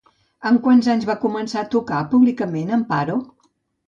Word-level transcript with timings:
Amb 0.51 0.61
quants 0.67 0.87
anys 0.93 1.03
va 1.09 1.15
començar 1.25 1.59
a 1.63 1.67
tocar 1.75 1.99
públicament 2.13 2.73
Amparo? 2.79 3.19